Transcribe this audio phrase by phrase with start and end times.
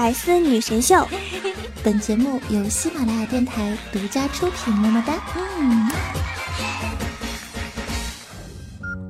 [0.00, 1.06] 百思女神秀，
[1.84, 4.72] 本节目由喜马拉雅电台独家出品。
[4.72, 5.12] 么么哒。
[5.46, 5.90] 嗯。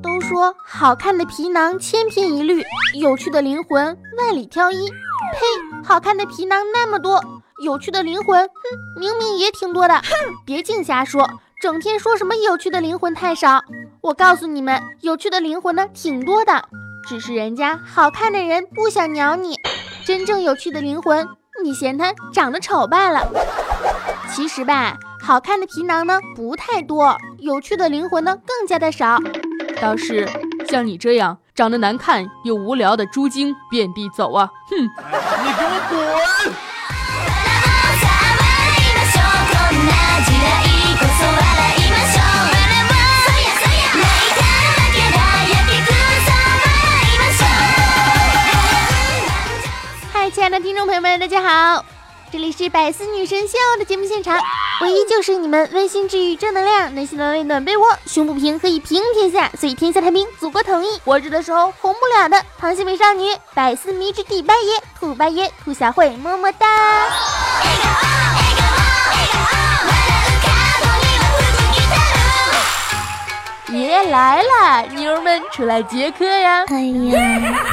[0.03, 2.65] 都说好看的皮囊千篇一律，
[2.99, 4.89] 有趣的灵魂万里挑一。
[4.89, 5.85] 呸！
[5.85, 7.25] 好看的皮囊那么多，
[7.63, 9.95] 有趣的灵魂，哼，明明也挺多的。
[9.95, 10.03] 哼，
[10.45, 11.31] 别净瞎说，
[11.63, 13.63] 整天说什么有趣的灵魂太少。
[14.01, 16.65] 我告诉你们，有趣的灵魂呢挺多的，
[17.09, 19.57] 只是人家好看的人不想鸟你。
[20.11, 21.25] 真正有趣的灵魂，
[21.63, 23.25] 你嫌他长得丑罢了。
[24.29, 29.21] 其实吧，好看的皮囊呢不太多，有趣的灵魂呢更加的少。
[29.81, 30.29] 倒是
[30.69, 34.51] 像你这样长得难看又无聊的猪精遍地走啊！
[34.69, 36.70] 哼，你给我滚！
[50.51, 51.85] 爱的听众朋友们，大家好，
[52.33, 54.37] 这里是百思女神秀的节目现场，
[54.81, 61.01] 我依旧是你们温馨治愈、正能量、暖心暖胃暖被窝、胸不平可以平天下，所以天下太平，祖国统一。
[61.05, 66.67] 我这的时候红不了的糖心美少女，百思迷之第八爷，兔八爷，兔小慧，么么哒。
[73.69, 76.65] 爷来了，妞们出来接客呀！
[76.67, 77.70] 哎呀。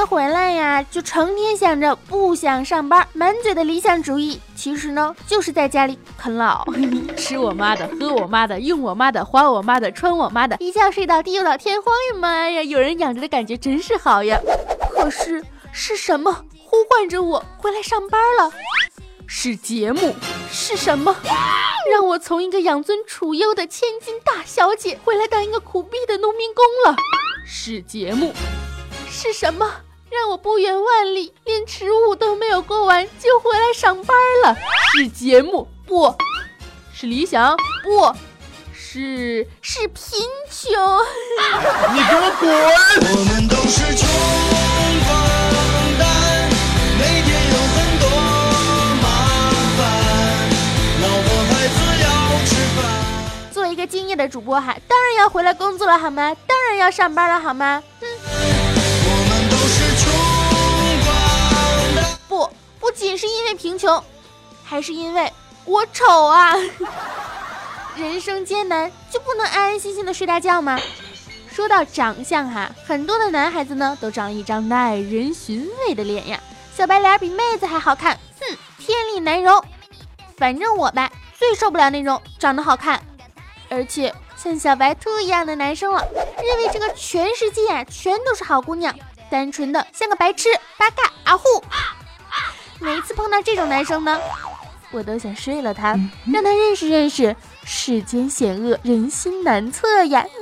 [0.00, 6.64] 年回来呀，就成天想着不想上班，满嘴的理想主义，其实呢，就是在家里啃老，
[7.18, 12.18] 吃我妈的，喝我妈的，用我妈的，花我妈的，穿我妈的，一觉睡到地老天荒呀！
[12.18, 14.40] 妈呀，有人养着的感觉真是好呀。
[14.90, 16.32] 可是是什么
[16.64, 18.50] 呼唤着我回来上班了？
[19.26, 20.14] 是节目？
[20.50, 21.14] 是什么
[21.92, 26.96] 让我从一个养尊处优的千金大小姐回来当一个苦逼的农民工了？
[27.44, 28.32] 是节目？
[29.10, 29.70] 是什么
[30.10, 34.56] 让我不远万里，连迟午都没有过完就回来上班了？
[34.92, 35.68] 是节目？
[35.86, 36.12] 不
[36.92, 37.56] 是理想？
[37.84, 38.12] 不
[38.74, 40.20] 是是贫
[40.50, 40.72] 穷？
[41.94, 42.50] 你给我滚！
[42.50, 44.08] 我们都是穷
[45.06, 45.10] 光
[45.96, 46.02] 蛋，
[46.98, 48.04] 每天有很多
[49.00, 49.06] 麻
[49.78, 49.80] 烦，
[51.02, 52.04] 老婆孩子要
[52.44, 52.78] 吃饭。
[53.52, 56.36] 作为一个敬业的主播哈，当然要回来工作了好吗？
[56.48, 57.80] 当然要上班了好吗？
[62.90, 64.02] 不仅是因为贫穷，
[64.64, 65.32] 还是因为
[65.64, 66.56] 我丑啊！
[67.94, 70.76] 人生艰难，就不能安安心心的睡大觉吗？
[71.52, 76.40] 说到长相哈，很多的男孩子呢都长了一张耐人寻味的脸呀，
[76.76, 79.62] 小白脸比妹子还好看，哼，天理难容。
[80.36, 83.00] 反正我吧，最受不了那种长得好看，
[83.68, 86.04] 而且像小白兔一样的男生了，
[86.42, 88.92] 认为这个全世界啊全都是好姑娘，
[89.30, 91.62] 单纯的像个白痴，八嘎啊呼。
[92.82, 94.18] 每一次碰到这种男生呢，
[94.90, 95.90] 我都想睡了他，
[96.32, 100.24] 让他认识认识世间险恶，人心难测呀！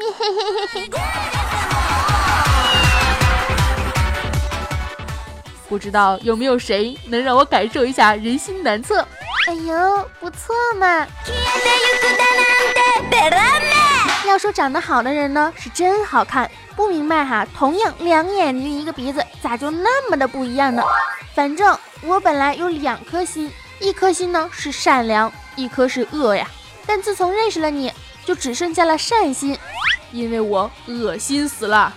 [5.69, 9.05] 不知道有没有谁能让我感受一下人心难测？
[9.49, 11.05] 哎呦，不错嘛！
[14.27, 16.49] 要说长得好的人呢，是真好看。
[16.77, 20.81] 不明白哈，同样两眼睛一个鼻子，咋就那么的不一样呢？
[21.35, 23.51] 反正我本来有两颗心，
[23.81, 26.49] 一颗心呢是善良，一颗是恶呀。
[26.87, 27.93] 但自从认识了你，
[28.25, 29.59] 就只剩下了善心，
[30.13, 31.93] 因为我恶心死了。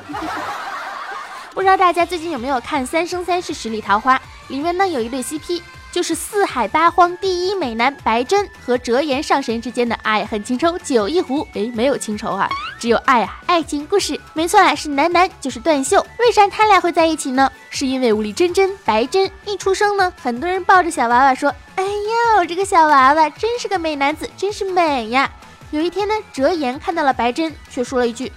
[1.53, 4.17] 不知道大家最近有没有看《三生三世十里桃花》？
[4.47, 5.61] 里面呢有一对 CP。
[5.91, 16.05] 就是四海八荒第一美男白真和折颜上神之间的爱恨情仇酒一壶，哎，没有情仇啊，只有爱啊，爱情故事，没错啊，是男男就是段秀。
[16.17, 17.51] 为啥他俩会在一起呢？
[17.69, 25.29] 是因为武力真真白真一出生呢，很多人抱着小娃娃说，哎呦，这个小娃娃真是个美男子，真是美呀。
[25.71, 28.31] 有一天呢，折颜看到了白真，却说了一句。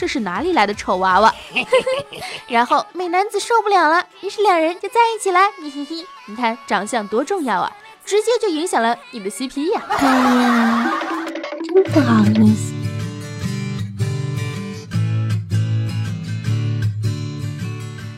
[0.00, 1.30] 这是哪里来的丑娃娃？
[2.48, 5.38] 然后美男子受不了了，于是两人就在一起了。
[5.62, 7.70] 嘿嘿嘿，你看长相多重要啊，
[8.02, 9.82] 直接就影响了你的 CP 呀！
[9.90, 10.06] 哎
[10.40, 10.92] 呀，
[11.62, 12.72] 真不好意思。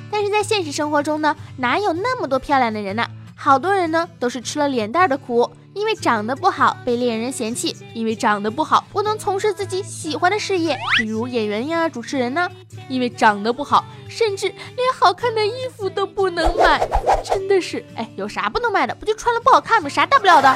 [0.09, 3.05] 但是在现实生活中呢，哪有那么多漂亮的人呢？
[3.35, 5.51] 好多人呢都是吃了脸蛋的苦。
[5.75, 12.49] 因为长得不好被恋人嫌弃，因为长得不好不能从事自己喜欢的事业，比如演员呀、主持人呢。
[12.89, 16.87] 因为长得不好，甚至连好看的衣服都不能买，
[17.25, 18.95] 真的是哎，有啥不能买的？
[18.95, 19.89] 不就穿了不好看吗？
[19.89, 20.55] 啥大不了的？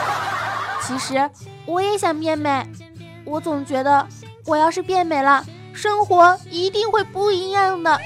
[0.82, 1.30] 其实
[1.64, 2.66] 我也想变美，
[3.24, 4.06] 我总觉得
[4.44, 5.42] 我要是变美了，
[5.72, 7.98] 生活一定会不一样的。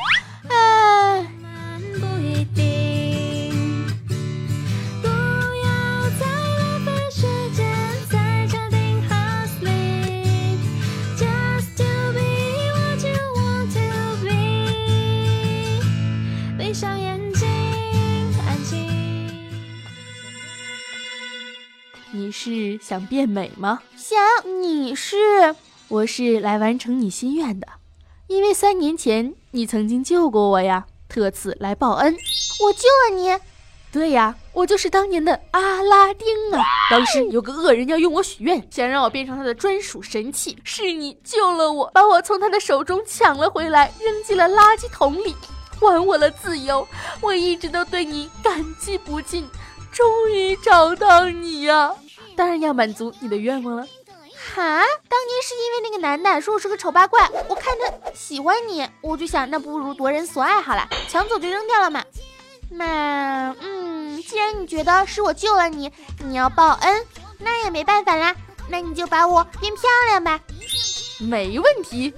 [22.42, 23.82] 是想变美吗？
[23.98, 24.18] 想
[24.62, 25.54] 你是
[25.88, 27.68] 我是来完成你心愿的，
[28.28, 32.16] 因为三年前你曾经救过我呀，特此来报恩。
[32.60, 33.38] 我救了你，
[33.92, 36.64] 对呀，我就是当年的阿拉丁啊！
[36.90, 45.36] 当时有个恶人要用我许愿，想让我变成他的专属神器，是你救了我，把我从他的手中抢了回来，扔进了垃圾桶里，
[45.78, 46.88] 还我了自由。
[47.20, 49.46] 我一直都对你感激不尽，
[49.92, 51.94] 终于找到你呀！
[52.40, 53.82] 当然要满足你的愿望了。
[54.54, 62.02] 哈，当年是因为那个男的说我是个丑八怪，我看他喜欢你，我就想那不如夺人所爱好了，抢走就扔掉了嘛。
[62.70, 65.92] 那嗯，既然你觉得是我救了你，
[66.24, 67.04] 你要报恩，
[67.40, 68.34] 那也没办法啦，
[68.70, 70.40] 那你就把我变漂亮吧。
[71.18, 72.14] 没问题，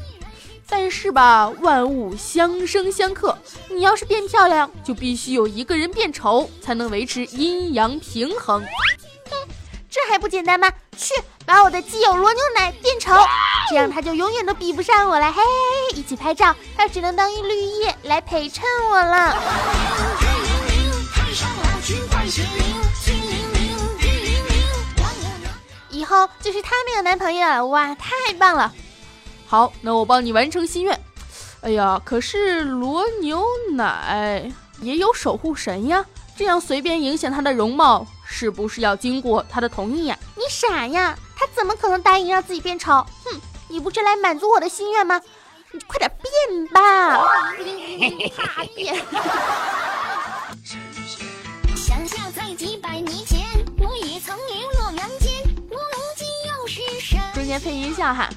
[0.69, 3.37] 但是吧，万物相生相克，
[3.69, 8.65] 你要是变漂亮，就必须有一个人变丑，才能维持阴阳平衡。
[9.93, 10.73] 这还不简单吗？
[10.97, 11.13] 去
[11.45, 13.13] 把我的基友罗牛奶变丑，
[13.69, 15.31] 这样他就永远都比不上我了。
[15.31, 19.37] 嘿嘿嘿，一起拍照，他只能当一绿叶来陪衬我了。
[25.91, 28.73] 以后就是他没有男朋友了，哇，太棒了！
[29.47, 30.99] 好，那我帮你完成心愿。
[31.61, 34.51] 哎呀，可是罗牛奶
[34.81, 40.19] 也有守护神呀，这样随便影响他的容貌，是不是要经过他的同意呀？
[40.35, 41.15] 你傻呀？
[41.37, 42.91] 他怎么可能答应让自己变丑？
[43.25, 45.21] 哼，你不是来满足我的心愿吗？
[45.71, 47.29] 你快点变吧！
[48.35, 48.97] 啪变！
[51.77, 53.41] 想想在几百年前，
[53.79, 55.31] 我也曾流落人间，
[55.71, 57.19] 我如今又是谁？
[57.35, 58.31] 中间配音效哈。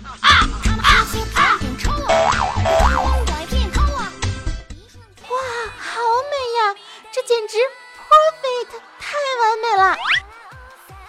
[5.29, 5.37] 哇，
[5.79, 6.75] 好美呀！
[7.13, 7.57] 这简直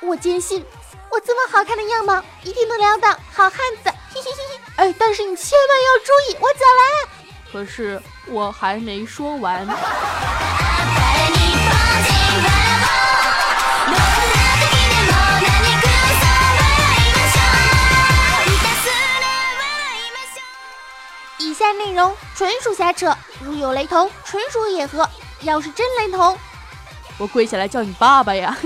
[0.07, 0.65] 我坚信，
[1.11, 3.91] 我这么好看的样貌，一定能撩到好汉子。
[4.15, 4.61] 嘿嘿嘿嘿！
[4.77, 7.09] 哎，但是你千万要注意，我走了。
[7.53, 9.67] 可是我还没说完。
[21.39, 25.09] 以下内容纯属瞎扯，如有雷同，纯属野合。
[25.41, 26.39] 要是真雷同，
[27.19, 28.57] 我跪下来叫你爸爸呀！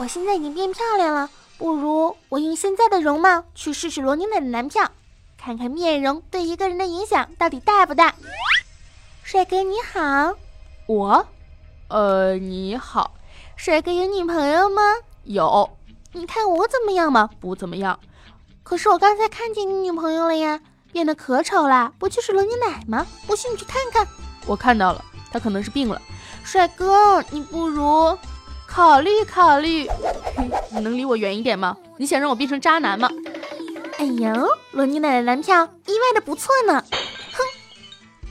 [0.00, 4.90] 我现在已经变漂亮了，不如我用现在的容貌去试试罗牛奶的男票，
[5.36, 8.14] 看看面容对一个人的影响到底大不大。
[9.22, 10.34] 帅哥你好，
[10.86, 11.26] 我，
[11.88, 13.12] 呃，你好，
[13.56, 14.80] 帅哥有女朋友吗？
[15.24, 15.76] 有，
[16.12, 17.28] 你看我怎么样嘛？
[17.38, 18.00] 不怎么样。
[18.62, 20.60] 可是我刚才看见你女朋友了呀，
[20.92, 23.06] 变得可丑了，不就是罗牛奶吗？
[23.26, 24.08] 不信你去看看。
[24.46, 26.00] 我看到了，她可能是病了。
[26.42, 28.18] 帅哥，你不如
[28.72, 29.88] 考虑考虑。
[30.70, 31.76] 你能离我远一点吗？
[31.98, 33.10] 你想让我变成渣男吗？
[33.98, 36.82] 哎呦，罗尼奶奶男票意外的不错呢。
[37.32, 37.44] 哼，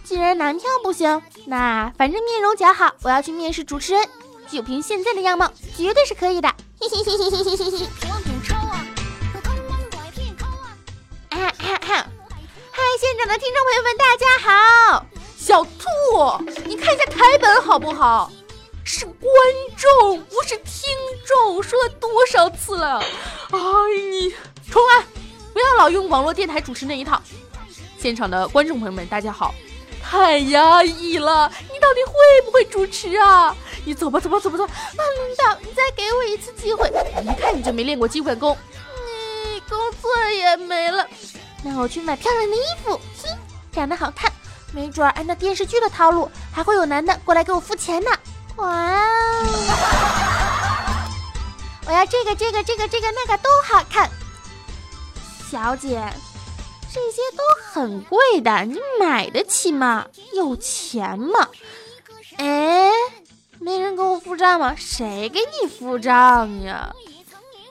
[0.03, 4.07] 既然男票不行，那反正面容姣好，我要去面试主持人，
[4.49, 6.47] 就凭现在的样貌，绝对是可以的。
[6.79, 7.87] 嘿嘿嘿嘿嘿嘿嘿。
[8.09, 8.85] 我变丑啊，
[9.35, 9.55] 我光
[9.91, 10.73] 拐骗偷啊。
[11.29, 12.05] 啊哈哈！
[12.71, 15.05] 嗨，现场的听众朋友们，大家好！
[15.37, 15.87] 小兔，
[16.65, 18.31] 你看一下台本好不好？
[18.91, 19.31] 是观
[19.77, 20.89] 众，不是听
[21.23, 22.97] 众，说了多少次了？
[23.51, 23.59] 哎，
[24.09, 24.33] 你
[24.71, 25.05] 重来，
[25.53, 27.21] 不要老用网络电台主持那一套。
[27.99, 29.53] 现场的观众朋友们，大家好。
[30.01, 33.55] 太压抑了，你到底会不会主持啊？
[33.85, 34.67] 你走吧，走吧，走吧，走。
[34.97, 36.89] 那领导，你再给我一次机会。
[36.89, 38.57] 一看你就没练过基本功。
[39.53, 41.07] 你工作也没了，
[41.63, 42.99] 那我去买漂亮的衣服。
[43.21, 43.29] 嘿，
[43.71, 44.33] 长得好看，
[44.73, 48.09] 没准儿按照电视剧的套路，还会有男的过来给我付钱呢。
[48.57, 49.45] 哇哦！
[51.85, 54.09] 我要这个，这个，这个，这个，那个都好看。
[55.49, 56.01] 小姐，
[56.93, 60.07] 这些都很贵的，你买得起吗？
[60.33, 61.47] 有钱吗？
[62.37, 62.91] 哎，
[63.59, 64.75] 没人给我付账吗？
[64.77, 66.93] 谁给你付账呀？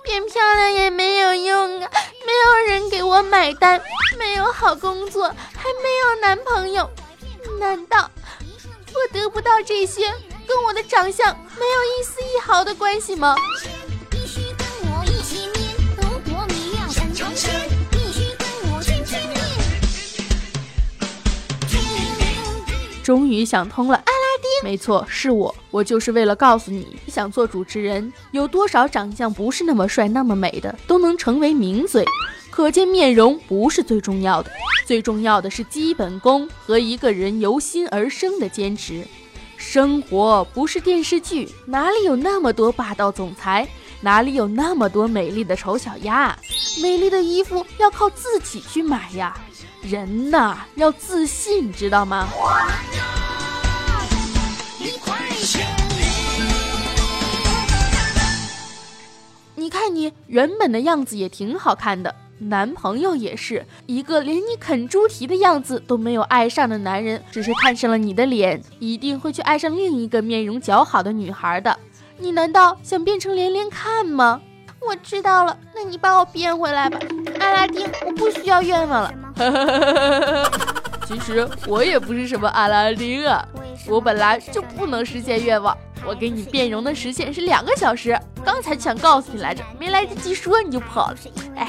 [0.03, 1.91] 变漂亮也没有用啊，
[2.27, 3.83] 没有人给我买单，
[4.19, 6.91] 没有好工作，还没有男朋友，
[7.61, 8.11] 难道
[8.95, 10.13] 我得不到这些，
[10.49, 13.37] 跟我的长相没有一丝一毫的关系吗？
[23.05, 32.05] 终于想通了，阿拉丁，没错，是我，我就是为了告诉你，想做主持人，有多少长相不是那么帅、那么美的，都能成为名嘴。
[32.51, 34.51] 可见面容不是最重要的，
[34.87, 39.07] 最重要的是基本功和一个人由心而生的坚持。
[39.59, 43.69] 生活不是电视剧，哪里有那么多霸道总裁？
[44.01, 46.39] 哪里有那么多美丽的丑小鸭？
[46.81, 49.37] 美丽的衣服要靠自己去买呀。
[49.83, 52.29] 人呐，要自信，知道吗？
[59.57, 71.77] 你看你原本的样子也挺好看的，男朋友也是一个连你啃猪蹄的样子都没有爱上的男人，只是看上了你的脸，一定会去爱上另一个面容姣好的女孩的。
[72.19, 74.41] 你难道想变成连连看吗？
[74.81, 76.99] 我知道了，那你把我变回来吧，
[77.41, 79.13] 阿拉丁，我不需要愿望了。
[81.05, 83.45] 其实我也不是什么阿拉丁啊，
[83.89, 85.77] 我本来就不能实现愿望。
[86.09, 91.17] 我给你变容的时限是两个小时，刚才想告诉你来着，没来得及说你就跑了。
[91.55, 91.69] 哎，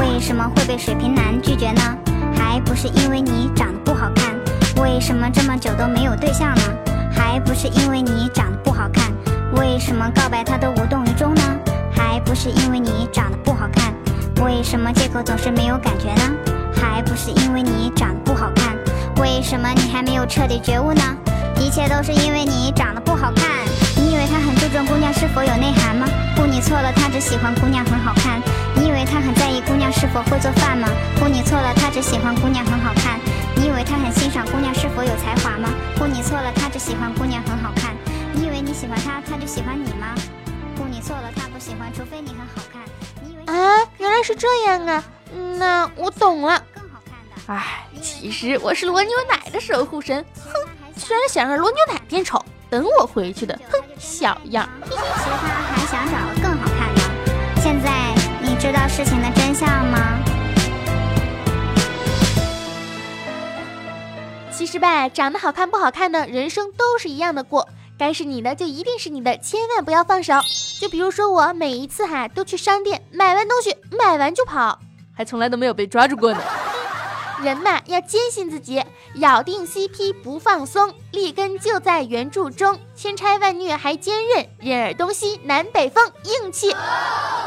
[0.00, 1.82] 为什么会被水瓶男拒绝呢？
[2.34, 4.34] 还不是因为你长得不好看。
[4.82, 6.62] 为什么这么久都没有对象呢？
[7.12, 9.12] 还不是因为你长得不好看。
[9.52, 11.42] 为什么告白他都无动于衷呢？
[11.92, 13.94] 还不是因为你长得不好看。
[14.42, 16.34] 为什么借口总是没有感觉呢？
[16.74, 18.74] 还不是因为你长得不好看。
[19.20, 21.02] 为什么你还没有彻底觉悟呢？
[21.60, 23.46] 一切都是因为你长得不好看。
[23.96, 26.06] 你以为他很注重姑娘是否有内涵吗？
[26.36, 28.40] 不，你错了，他只喜欢姑娘很好看。
[28.74, 30.88] 你以为他很在意姑娘是否会做饭吗？
[31.18, 33.18] 不，你错了，他只喜欢姑娘很好看。
[33.56, 35.68] 你以为他很欣赏姑娘是否有才华吗？
[35.96, 37.94] 不，你错了，他只喜欢姑娘很好看。
[38.32, 40.14] 你以为你喜欢他，他就喜欢你吗？
[40.76, 42.80] 不，你错了，他不喜欢，除非你很好看。
[43.22, 45.02] 你以为啊，原来是这样啊，
[45.34, 46.62] 嗯那我懂了。
[46.72, 47.52] 更好看的？
[47.52, 50.37] 哎，其实我是罗牛奶的守护神，哼，
[50.98, 54.68] 居然想让罗牛奶变丑，等我回去的，哼，小样。
[54.84, 57.62] 其实他还想找个更好看的。
[57.62, 60.18] 现在你知道事情的真相吗？
[64.50, 67.68] 其实吧，长得好看不好看的，人生都是一样的过。
[67.96, 70.34] 该是你的就一定是你的，千万不要放手。
[70.80, 74.78] 就比如说我每一次哈都去商店买完东西，买完就跑。
[75.14, 76.40] 还从来都没有被抓住过呢。
[77.42, 78.82] 人嘛要坚信自己，
[79.16, 86.74] 咬定 CP 不放松，立根就在原著中，千差万虐还坚韧，任尔东西南北风，硬气。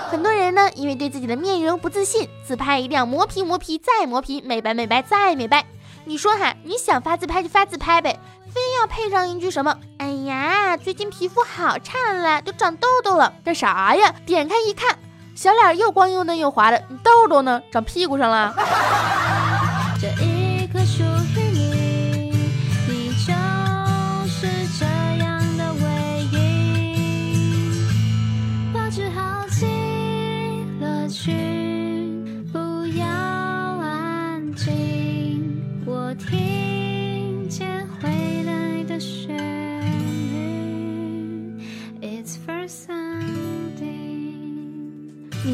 [0.10, 5.65] 很多人呢，因为对自己的面容不自信，自拍一定要磨皮磨皮再磨皮，美白美白再美白。
[6.05, 8.19] 你说哈，你想发自拍就发自拍呗，
[8.53, 9.77] 非要配上一句什么？
[9.98, 14.15] 哎呀，最近皮肤好差了，都长痘痘了，干啥呀？
[14.25, 14.98] 点开一看，
[15.36, 17.62] 小脸又光又嫩又滑的，你痘痘呢？
[17.71, 18.55] 长屁股上了。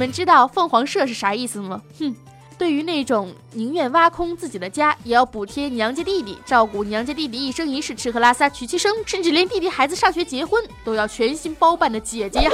[0.08, 1.82] 们知道凤凰社是啥意思吗？
[2.00, 2.16] 哼，
[2.58, 12.52] 对于那种宁愿挖空自己的家，也要补贴娘家弟弟，照顾娘家弟弟一生一世，吃喝拉撒娶妻生，甚至连弟弟孩子上学结婚都要全心包办的姐姐呀，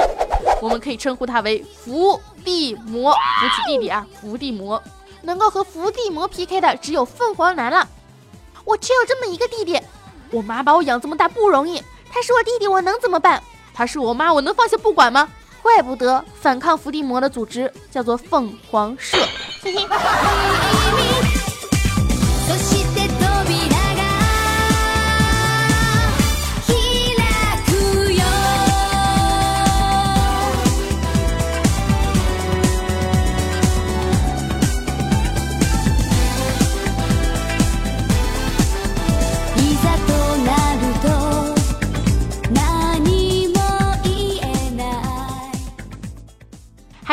[0.64, 4.82] 我们可以称呼她为伏地魔，扶起弟弟啊，伏地魔。
[5.22, 7.88] 能够和伏地魔 PK 的只有凤凰男了。
[8.66, 9.80] 我只有这么一个弟弟，
[10.32, 11.80] 我妈把我养这么大不容易，
[12.12, 13.44] 他是我弟弟，我能怎么办？
[13.76, 15.30] 她是我妈，我能放下不管吗？
[15.64, 19.18] 怪不得反抗伏地魔的组织叫做凤凰社。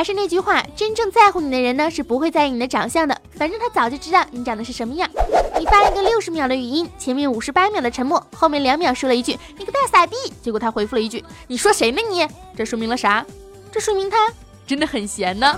[0.00, 3.14] 还是那句话，真正在乎你的人呢，是不会在意你的长相的。
[3.32, 5.06] 反正他早就知道你长得是什么样。
[5.58, 12.26] 你发一个六十秒的语音，前面五十八秒的沉默，后面两秒说了一句“你个大傻逼”，结果他回复了一句“你说谁呢你”，
[12.56, 13.22] 这说明了啥？
[13.70, 14.16] 这说明他
[14.66, 15.54] 真的很闲呢。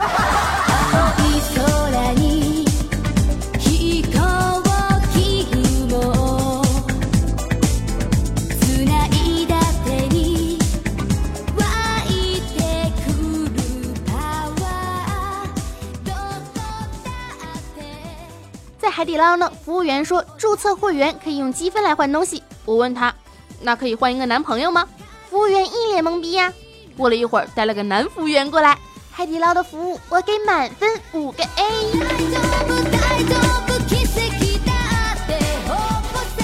[18.92, 22.42] 海底捞呢，服务员说注册会员可以用积分来换东西。
[22.66, 23.14] 我问他，
[23.62, 24.88] 那可以换一个男朋友吗？
[25.30, 26.52] 服务员一脸懵逼呀、
[26.98, 28.76] 过了一会儿，带了个男服务员过来，
[29.12, 31.92] 海底捞的服务我给满分五个 A。
[32.00, 32.98] 大丈夫大
[33.30, 34.72] 丈夫奇跡だ
[35.14, 36.40] って起こせ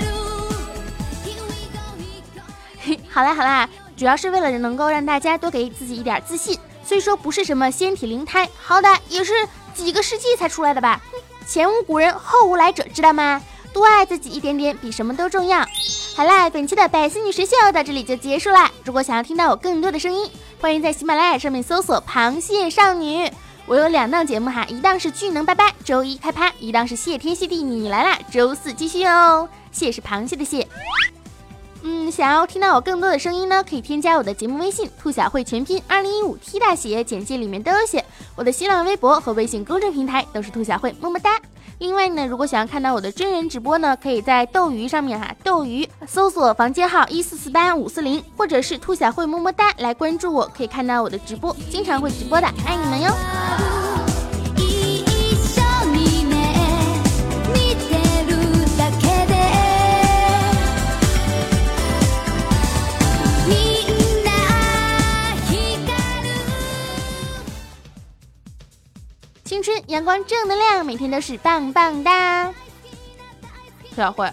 [0.00, 0.06] る
[1.26, 2.40] Here we go, here we go
[2.80, 6.58] 嘿，好啦好啦，主要是为了能够让大家多给自己一点自信。
[6.84, 9.32] 虽说不是什么先体灵胎，好歹也是
[9.74, 11.02] 几个世纪才出来的吧。
[11.12, 13.41] 哼 前无古人后无来者，知道吗？
[13.73, 15.65] 多爱自己一点点，比什么都重要。
[16.15, 18.69] 好啦，本期的百思女神秀到这里就结束啦。
[18.83, 20.29] 如果想要听到我更多的声音，
[20.61, 23.31] 欢迎在喜马拉雅上面搜索“螃蟹少女”。
[23.65, 29.49] 我有两档节目哈，一档是巨能拜拜，周一开拍；一档是谢天谢地你来啦，周四继续哦。
[29.71, 30.67] 谢是螃蟹的蟹。
[32.03, 38.03] 嗯，想要听到我更多的声音呢，可以添加我的节目微信“兔小慧全拼二零一五 T 大写”，简介里面都有写。
[38.35, 41.39] 我的新浪微博和微信公众平台都是兔小慧，么么哒。
[41.79, 53.92] 另外呢，如果想要看到我的真人直播呢，可以在斗鱼上面哈，斗鱼搜索房间号一四四八五四零，或者是兔小慧么么哒来关注我，可以看到我的直播，经常会直播的，爱你们哟。
[69.93, 72.51] 阳光正能量，每天都是棒棒哒。
[73.95, 74.27] 小慧，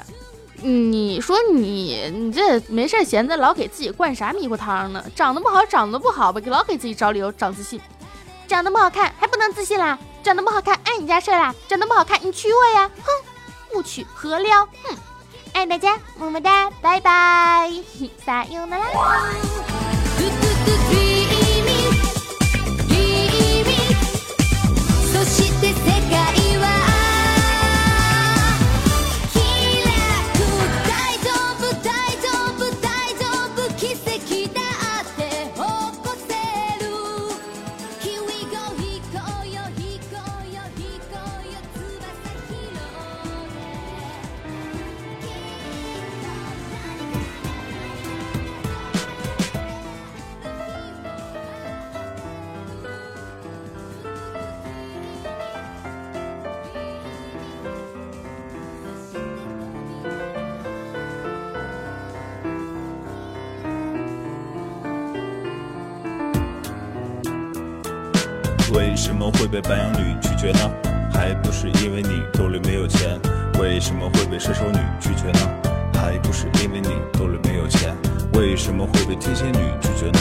[0.63, 5.05] 你说你你这没事闲的老给自己灌啥迷糊汤呢？
[5.15, 7.79] 长得不好，长得不好吧，老给自己找理由长自信。
[8.49, 9.99] 长得不好看还不能自信啦？
[10.23, 11.55] 长得不好看碍你家事啦？
[11.69, 12.91] 长得不好看你娶我呀？
[12.97, 13.11] 哼，
[13.71, 14.65] 不娶何撩？
[14.65, 14.97] 哼，
[15.53, 17.71] 爱大家，么么哒，拜拜，
[18.25, 18.87] 撒由那拉。
[25.21, 25.80] そして
[68.73, 70.71] 为什么会被白羊女拒绝呢？
[71.13, 73.19] 还不是因为你兜里没有钱。
[73.59, 75.41] 为什么会被射手女拒绝呢？
[75.95, 77.95] 还不是因为你兜里没有钱。
[78.35, 80.21] 为什么会被天蝎女拒绝呢？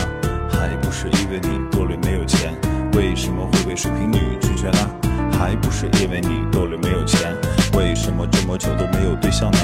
[0.49, 2.55] 还不是因为你兜里没有钱。
[2.93, 4.89] 为什么会被水瓶女拒绝呢？
[5.31, 7.35] 还不是因为你兜里没有钱。
[7.77, 9.59] 为什么这么久都没有对象呢？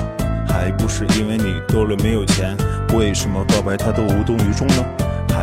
[0.47, 2.55] 还不是因为你兜里没有钱。
[2.93, 4.85] 为什么告白他都无动于衷呢？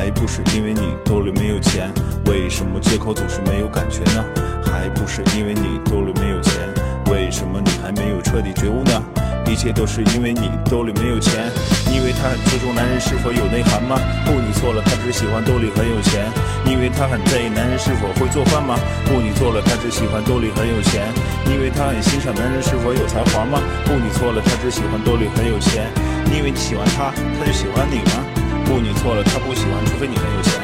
[0.03, 1.89] 还不是因为你兜里没有钱，
[2.27, 4.25] 为什么借口总是没有感觉呢？
[4.67, 6.59] 还不是因为你兜里没有钱，
[7.07, 9.01] 为什么你还没有彻底觉悟呢？
[9.47, 11.47] 一切都是因为你兜里没有钱。
[11.87, 13.95] 你以为他很注重男人是否有内涵吗？
[14.27, 16.27] 不，你错了，他只喜欢兜里很有钱。
[16.67, 18.75] 你以为他很在意男人是否会做饭吗？
[19.07, 21.15] 不，你错了，他只喜欢兜里很有钱。
[21.47, 23.63] 你以为他很欣赏男人是否有才华吗？
[23.87, 25.87] 不，你错了，他只喜欢兜里很有钱。
[26.27, 28.42] 你以为你喜欢他，他就喜欢你吗？
[28.73, 30.55] 不，你错了，他不喜欢，除非你很有钱。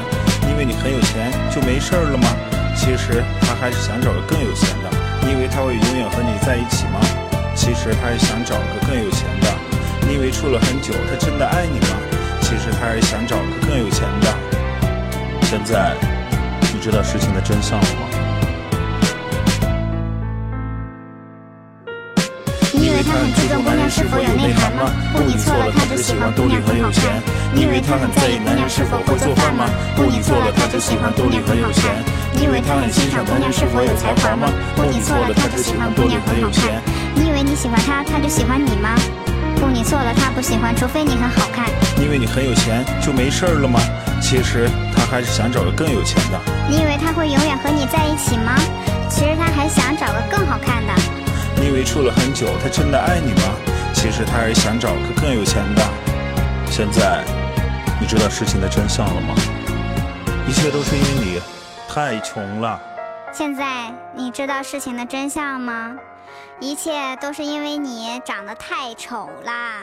[0.49, 2.27] 因为你很有钱就没事儿了吗？
[2.75, 4.89] 其实他还是想找个更有钱的。
[5.21, 7.05] 你以为他会永远和你在一起吗？
[7.55, 9.53] 其实他是想找个更有钱的。
[10.09, 12.01] 你以为处了很久，他真的爱你吗？
[12.41, 14.35] 其实他是想找个更有钱的。
[15.43, 15.93] 现在
[16.73, 18.18] 你知道事情的真相了吗？
[23.19, 24.93] 很注重姑娘是否有内涵吗？
[25.13, 27.21] 不，你错了，他只喜欢姑娘很好看。
[27.53, 29.67] 你以为他很在意男人是否会做饭吗？
[29.97, 31.91] 不，你错了，他只喜欢兜里很有钱。
[32.33, 34.49] 你以为他很欣赏姑娘是否有才华吗？
[34.77, 36.81] 不，你错了，他只喜欢姑娘很好看。
[37.15, 38.95] 你以为你喜欢他，他就喜欢你吗？
[39.59, 41.67] 不，你错了，他不喜欢，除非你很好看。
[41.97, 43.81] 你以为你很有钱就没事儿了吗？
[44.21, 46.39] 其实他还是想找个更有钱的。
[46.69, 48.55] 你以为他会永远和你在一起吗？
[49.11, 50.93] 其实他还想找个更好看的。
[51.61, 53.57] 你以为处了很久，他真的爱你吗？
[53.93, 55.83] 其实他还是想找个更有钱的。
[56.71, 57.25] 现在
[58.01, 59.35] 你知道事情的真相了吗？
[60.47, 61.41] 一切都是因为你
[61.89, 62.81] 太穷了。
[63.33, 65.97] 现在你知道事情的真相吗？
[66.61, 69.83] 一切都是因为你长得太丑啦。